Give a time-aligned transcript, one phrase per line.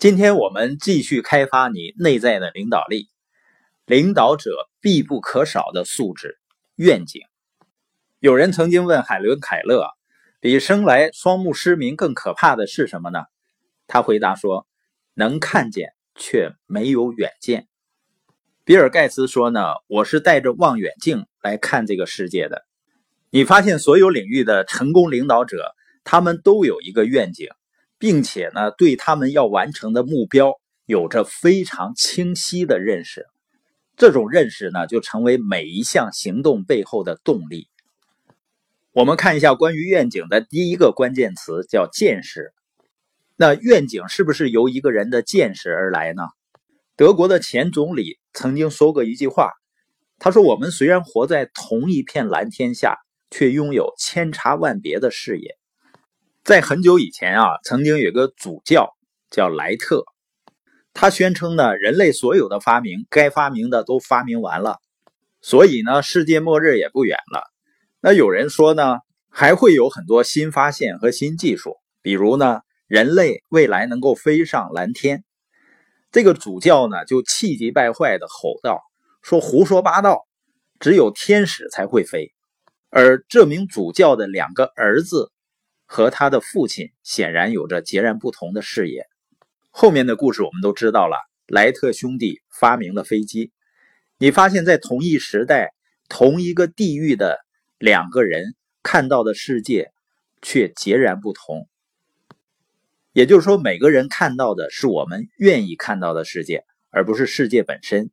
[0.00, 3.10] 今天我们继续开发你内在的领导力。
[3.84, 6.38] 领导者必不可少的素质——
[6.74, 7.20] 愿景。
[8.18, 9.84] 有人曾经问海伦·凯勒
[10.40, 13.24] ：“比生来双目失明更可怕的是什么呢？”
[13.86, 14.66] 他回答说
[15.12, 17.68] ：“能看见却没有远见。”
[18.64, 22.64] 比尔·盖茨说：“呢，我是带着望远镜来看这个世界的。”
[23.28, 25.74] 你发现所有领域的成功领导者，
[26.04, 27.50] 他们都有一个愿景。
[28.00, 30.54] 并且呢，对他们要完成的目标
[30.86, 33.26] 有着非常清晰的认识，
[33.94, 37.68] 这种认识呢，就成为每一项行动背后的动力。
[38.92, 42.54] 我们看一下关于愿景的第一个关键词，叫见识。
[43.36, 46.22] 那愿景是不是由一个人的见识而来呢？
[46.96, 49.52] 德国的前总理曾经说过一句话，
[50.18, 52.96] 他说：“我们虽然活在同一片蓝天下，
[53.30, 55.56] 却拥有千差万别的视野。”
[56.50, 58.96] 在很久以前啊，曾经有个主教
[59.30, 60.02] 叫莱特，
[60.92, 64.80] 他宣称呢，人类所有的发明，该发明的都发明完了，
[65.40, 67.44] 所以呢，世界末日也不远了。
[68.00, 68.96] 那有人说呢，
[69.28, 75.22] 还会有很多新发现和新技术，比如呢，人类未来能够飞上蓝天。
[76.10, 78.80] 这个主教呢，就气急败坏的吼道
[79.22, 80.26] ：“说胡说八道，
[80.80, 82.32] 只有天使才会飞。”
[82.90, 85.30] 而这名主教的两个儿子。
[85.92, 89.08] 和他的父亲显然有着截然不同的视野。
[89.70, 91.16] 后面的故事我们都知道了，
[91.48, 93.50] 莱特兄弟发明了飞机。
[94.16, 95.74] 你发现，在同一时代、
[96.08, 97.40] 同一个地域的
[97.76, 99.90] 两个人看到的世界
[100.40, 101.68] 却截然不同。
[103.12, 108.12] 也就是说，每个人看到的是我们愿意看到的世界，而不是世界本身。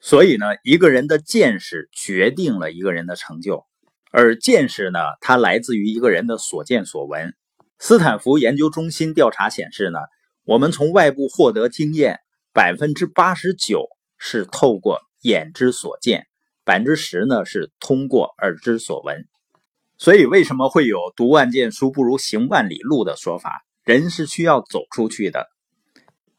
[0.00, 3.67] 所以呢，一个人的见识决定了一个人的成就。
[4.10, 7.34] 而见识呢，它来自于一个人的所见所闻。
[7.78, 9.98] 斯坦福研究中心调查显示呢，
[10.44, 12.18] 我们从外部获得经验，
[12.52, 13.86] 百分之八十九
[14.16, 16.26] 是透过眼之所见，
[16.64, 19.26] 百分之十呢是通过耳之所闻。
[19.96, 23.64] 所以，为什么会有“读万卷书不如行万里路”的说法？
[23.84, 25.48] 人是需要走出去的，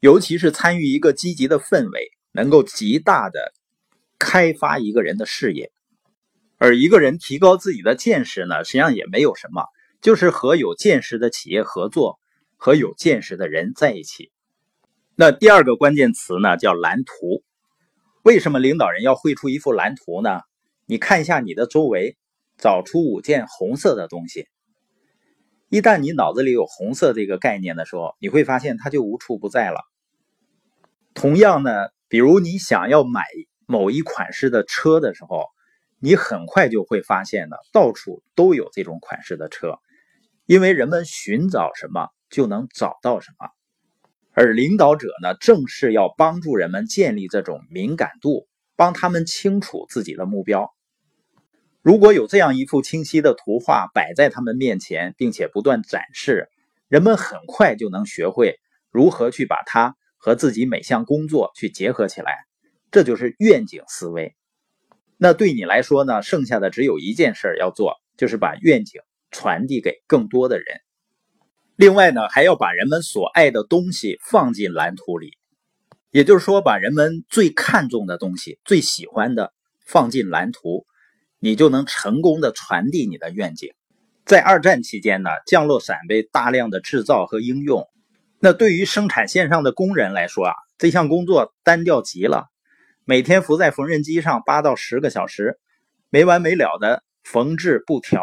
[0.00, 3.52] 尤其是参与一个积极的氛围，能够极大的
[4.18, 5.70] 开发一个人的视野。
[6.64, 9.66] 而一个人提高自己的见识呢，实际上也没有什么，
[10.00, 12.18] 就是和有见识的企业合作，
[12.56, 14.32] 和有见识的人在一起。
[15.14, 17.44] 那第二个关键词呢，叫蓝图。
[18.22, 20.40] 为什么领导人要绘出一幅蓝图呢？
[20.86, 22.16] 你看一下你的周围，
[22.56, 24.48] 找出五件红色的东西。
[25.68, 29.82] 一旦你脑子里有红色这个概念的时候，你会发现它就无处不在了。
[31.12, 33.26] 同样呢，比如你想要买
[33.66, 35.44] 某一款式的车的时候。
[36.04, 39.78] 你很快就会发现呢，到处都有这种款式的车，
[40.44, 43.48] 因为人们寻找什么就能找到什么，
[44.34, 50.74] 而领导者呢，正是要帮助人们建立这种敏感度，帮他们清楚自己的目标。
[51.80, 56.50] 如果有这样一幅清晰的图画摆在他们面前，并且不断展示，
[56.86, 58.56] 人们很快就能学会
[58.90, 62.44] 如何去把它和自己每项工作去结合起来，
[62.90, 64.36] 这就是愿景思维。
[65.24, 66.20] 那对你来说呢？
[66.20, 70.66] 剩下的只有一件事要做，就是把愿景传递给更多的人。
[71.76, 75.30] 另外呢，还要把人们所爱的东西放进蓝图里，
[76.10, 79.54] 也就是说，把人们最看重的东西、最喜欢的
[79.86, 80.84] 放进蓝图，
[81.38, 83.70] 你就能成功的传递你的愿景。
[84.26, 87.88] 在二战期间呢，降落伞被大量的制造和应用。
[88.40, 92.48] 那对于生产线上的工人来说啊，这项工作单调极了。
[93.06, 95.58] 每天伏在缝纫机上八到十个小时，
[96.08, 98.22] 没完没了的缝制布条，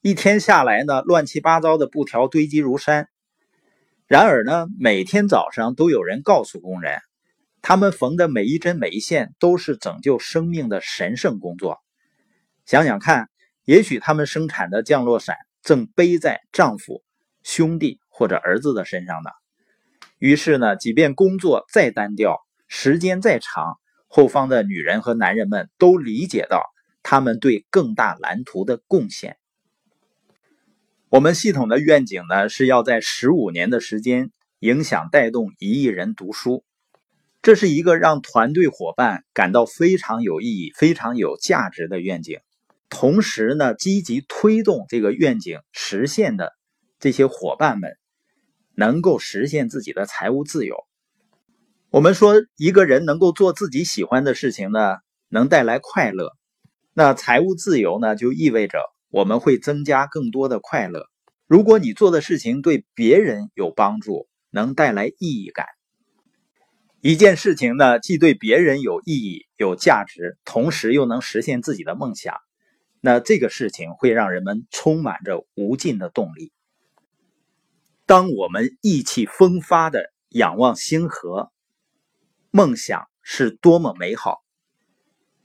[0.00, 3.08] 一天下来呢，乱七八糟的布条堆积如山。
[4.08, 6.98] 然而呢，每天早上都有人告诉工人，
[7.62, 11.78] 他们缝的每一针每一线都是拯救生命的神圣工作。
[12.66, 13.28] 想想看，
[13.64, 17.04] 也许他们生产的降落伞正背在丈夫、
[17.44, 19.30] 兄弟或者儿子的身上呢。
[20.18, 23.78] 于是呢，即便工作再单调，时间再长。
[24.12, 26.64] 后方的女人和男人们都理解到
[27.00, 29.36] 他们对更大蓝图的贡献。
[31.10, 36.64] 我们系统的愿景呢，是要在十五年的时间影响带动一亿人读书，
[37.40, 42.40] 这是一个让团队伙伴感到非常有意义、非常有价值的愿景。
[42.88, 46.52] 同时呢，积极推动这个愿景实现的
[46.98, 47.96] 这些伙伴们，
[48.74, 50.76] 能够实现自己的财务自由。
[51.92, 54.98] 我们说，一个人能够做自己喜欢的事情呢，
[55.28, 56.30] 能带来快乐。
[56.94, 58.78] 那财务自由呢，就意味着
[59.08, 61.08] 我们会增加更多的快乐。
[61.48, 65.66] 如果你做的事情对别人有帮助，能带来意义感。
[67.00, 72.36] 一件事情呢，既对别人有意义、有价值，同时又能实现自己的梦想，
[73.00, 76.52] 那这个事情会让人们充满着无尽的动力。
[78.06, 81.50] 当我们意气风发的仰望星河，
[82.50, 84.38] 梦想是多么美好！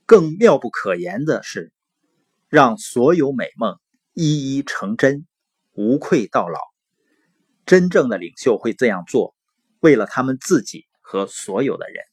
[0.05, 1.71] 更妙不可言的是，
[2.49, 3.79] 让所有美梦
[4.13, 5.25] 一一成真，
[5.73, 6.59] 无愧到老。
[7.65, 9.35] 真正的领袖会这样做，
[9.79, 10.85] 为了他们自己。
[11.07, 12.03] 和所有的人。